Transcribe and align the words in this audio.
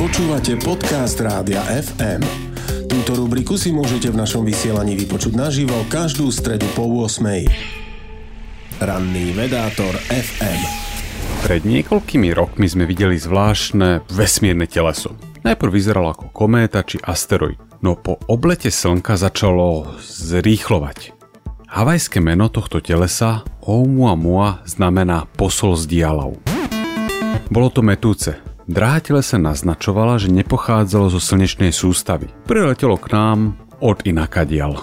Počúvate 0.00 0.56
podcast 0.56 1.20
Rádia 1.20 1.60
FM. 1.60 2.24
Túto 2.88 3.20
rubriku 3.20 3.60
si 3.60 3.68
môžete 3.68 4.08
v 4.08 4.16
našom 4.16 4.48
vysielaní 4.48 4.96
vypočuť 4.96 5.36
naživo 5.36 5.76
každú 5.92 6.32
stredu 6.32 6.64
po 6.72 6.88
8. 6.88 7.20
Ranný 8.80 9.36
vedátor 9.36 9.92
FM. 10.08 10.60
Pred 11.44 11.68
niekoľkými 11.68 12.32
rokmi 12.32 12.64
sme 12.64 12.88
videli 12.88 13.20
zvláštne 13.20 14.08
vesmírne 14.08 14.64
teleso. 14.64 15.20
Najprv 15.44 15.68
vyzeralo 15.68 16.16
ako 16.16 16.32
kométa 16.32 16.80
či 16.80 16.96
asteroid, 17.04 17.60
no 17.84 17.92
po 17.92 18.16
oblete 18.24 18.72
Slnka 18.72 19.20
začalo 19.20 20.00
zrýchlovať. 20.00 21.12
Havajské 21.68 22.24
meno 22.24 22.48
tohto 22.48 22.80
telesa 22.80 23.44
Oumuamua 23.68 24.64
znamená 24.64 25.28
posol 25.36 25.76
z 25.76 25.84
dialov. 25.92 26.40
Bolo 27.52 27.68
to 27.68 27.84
metúce. 27.84 28.49
Dráha 28.70 29.02
telesa 29.02 29.34
naznačovala, 29.34 30.22
že 30.22 30.30
nepochádzalo 30.30 31.10
zo 31.10 31.18
slnečnej 31.18 31.74
sústavy. 31.74 32.30
Priletelo 32.46 32.94
k 33.02 33.10
nám 33.10 33.58
od 33.82 33.98
inakadial. 34.06 34.78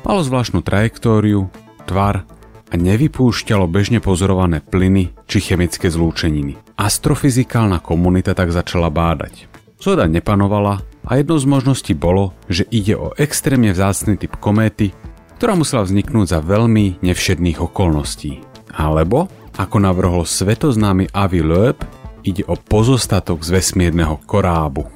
Malo 0.00 0.24
zvláštnu 0.24 0.64
trajektóriu, 0.64 1.52
tvar 1.84 2.24
a 2.72 2.74
nevypúšťalo 2.80 3.68
bežne 3.68 4.00
pozorované 4.00 4.64
plyny 4.64 5.12
či 5.28 5.44
chemické 5.44 5.92
zlúčeniny. 5.92 6.56
Astrofyzikálna 6.80 7.84
komunita 7.84 8.32
tak 8.32 8.48
začala 8.48 8.88
bádať. 8.88 9.44
Zhoda 9.76 10.08
nepanovala 10.08 10.80
a 11.04 11.20
jednou 11.20 11.36
z 11.36 11.52
možností 11.52 11.92
bolo, 11.92 12.32
že 12.48 12.64
ide 12.72 12.96
o 12.96 13.12
extrémne 13.20 13.76
vzácny 13.76 14.16
typ 14.16 14.40
kométy, 14.40 14.96
ktorá 15.36 15.52
musela 15.52 15.84
vzniknúť 15.84 16.32
za 16.32 16.40
veľmi 16.40 17.04
nevšedných 17.04 17.60
okolností. 17.60 18.40
Alebo, 18.72 19.28
ako 19.60 19.76
navrhol 19.84 20.24
svetoznámy 20.24 21.12
Avi 21.12 21.44
Loeb, 21.44 21.84
ide 22.28 22.44
o 22.44 22.54
pozostatok 22.56 23.40
z 23.40 23.56
vesmírneho 23.56 24.20
korábu. 24.28 24.86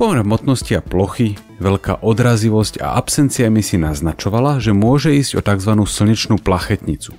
Pomer 0.00 0.24
hmotnosti 0.24 0.72
a 0.74 0.80
plochy, 0.80 1.36
veľká 1.60 2.00
odrazivosť 2.00 2.80
a 2.80 2.96
absencia 2.96 3.52
emisí 3.52 3.76
naznačovala, 3.76 4.56
že 4.56 4.72
môže 4.72 5.12
ísť 5.12 5.32
o 5.36 5.40
tzv. 5.44 5.72
slnečnú 5.76 6.40
plachetnicu. 6.40 7.12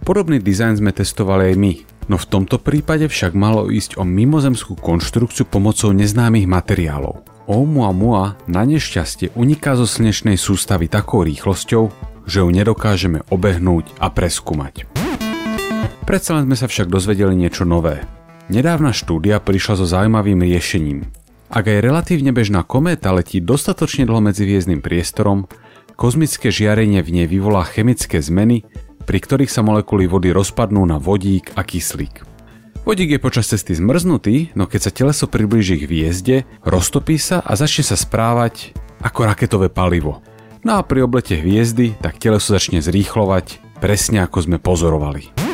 Podobný 0.00 0.40
dizajn 0.40 0.80
sme 0.80 0.96
testovali 0.96 1.52
aj 1.52 1.56
my, 1.60 1.72
no 2.08 2.16
v 2.16 2.26
tomto 2.30 2.56
prípade 2.56 3.04
však 3.04 3.36
malo 3.36 3.68
ísť 3.68 4.00
o 4.00 4.06
mimozemskú 4.08 4.80
konštrukciu 4.80 5.44
pomocou 5.44 5.92
neznámych 5.92 6.48
materiálov. 6.48 7.20
Oumuamua 7.46 8.40
na 8.48 8.64
nešťastie 8.64 9.36
uniká 9.36 9.76
zo 9.76 9.84
slnečnej 9.84 10.40
sústavy 10.40 10.88
takou 10.88 11.20
rýchlosťou, 11.20 11.84
že 12.24 12.42
ju 12.42 12.48
nedokážeme 12.48 13.22
obehnúť 13.28 13.92
a 14.00 14.08
preskúmať. 14.08 14.88
Predsa 16.06 16.38
len 16.38 16.46
sme 16.48 16.56
sa 16.56 16.66
však 16.70 16.88
dozvedeli 16.88 17.34
niečo 17.34 17.66
nové. 17.66 18.15
Nedávna 18.46 18.94
štúdia 18.94 19.42
prišla 19.42 19.74
so 19.74 19.86
zaujímavým 19.90 20.38
riešením. 20.38 21.10
Ak 21.50 21.66
aj 21.66 21.82
relatívne 21.82 22.30
bežná 22.30 22.62
kométa 22.62 23.10
letí 23.10 23.42
dostatočne 23.42 24.06
dlho 24.06 24.22
medzi 24.22 24.46
hviezdnym 24.46 24.86
priestorom, 24.86 25.50
kozmické 25.98 26.54
žiarenie 26.54 27.02
v 27.02 27.10
nej 27.10 27.26
vyvolá 27.26 27.66
chemické 27.66 28.22
zmeny, 28.22 28.62
pri 29.02 29.18
ktorých 29.18 29.50
sa 29.50 29.66
molekuly 29.66 30.06
vody 30.06 30.30
rozpadnú 30.30 30.86
na 30.86 31.02
vodík 31.02 31.58
a 31.58 31.66
kyslík. 31.66 32.22
Vodík 32.86 33.18
je 33.18 33.20
počas 33.22 33.50
cesty 33.50 33.74
zmrznutý, 33.74 34.54
no 34.54 34.70
keď 34.70 34.80
sa 34.86 34.94
teleso 34.94 35.26
priblíži 35.26 35.82
k 35.82 35.90
hviezde, 35.90 36.36
roztopí 36.62 37.18
sa 37.18 37.42
a 37.42 37.58
začne 37.58 37.82
sa 37.82 37.98
správať 37.98 38.78
ako 39.02 39.26
raketové 39.26 39.74
palivo. 39.74 40.22
No 40.62 40.78
a 40.78 40.86
pri 40.86 41.02
oblete 41.02 41.34
hviezdy 41.34 41.98
tak 41.98 42.22
teleso 42.22 42.54
začne 42.54 42.78
zrýchlovať, 42.78 43.58
presne 43.82 44.22
ako 44.22 44.38
sme 44.46 44.62
pozorovali. 44.62 45.45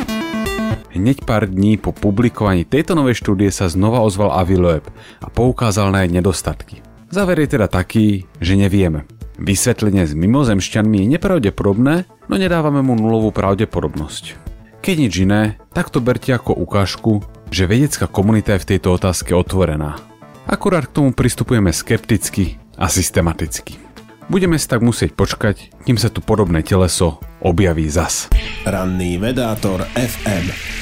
Hneď 0.92 1.24
pár 1.24 1.48
dní 1.48 1.80
po 1.80 1.96
publikovaní 1.96 2.68
tejto 2.68 2.92
novej 2.92 3.16
štúdie 3.16 3.48
sa 3.48 3.64
znova 3.72 4.04
ozval 4.04 4.28
Avi 4.36 4.60
Loeb 4.60 4.84
a 5.24 5.32
poukázal 5.32 5.88
na 5.88 6.04
jej 6.04 6.12
nedostatky. 6.12 6.84
Záver 7.08 7.40
je 7.40 7.56
teda 7.56 7.64
taký, 7.64 8.28
že 8.44 8.60
nevieme. 8.60 9.08
Vysvetlenie 9.40 10.04
s 10.04 10.12
mimozemšťanmi 10.12 10.96
je 11.00 11.16
nepravdepodobné, 11.16 12.04
no 12.28 12.34
nedávame 12.36 12.84
mu 12.84 12.92
nulovú 12.92 13.32
pravdepodobnosť. 13.32 14.36
Keď 14.84 14.96
nič 15.00 15.14
iné, 15.24 15.56
tak 15.72 15.88
to 15.88 16.04
berte 16.04 16.28
ako 16.28 16.60
ukážku, 16.60 17.24
že 17.48 17.64
vedecká 17.64 18.04
komunita 18.04 18.52
je 18.60 18.68
v 18.68 18.68
tejto 18.76 18.92
otázke 18.92 19.32
otvorená. 19.32 19.96
Akurát 20.44 20.84
k 20.84 21.00
tomu 21.00 21.16
pristupujeme 21.16 21.72
skepticky 21.72 22.60
a 22.76 22.92
systematicky. 22.92 23.80
Budeme 24.28 24.60
si 24.60 24.68
tak 24.68 24.84
musieť 24.84 25.16
počkať, 25.16 25.72
kým 25.88 25.96
sa 25.96 26.12
tu 26.12 26.20
podobné 26.20 26.60
teleso 26.60 27.16
objaví 27.40 27.88
zas. 27.88 28.28
Ranný 28.68 29.16
vedátor 29.16 29.88
FM. 29.96 30.81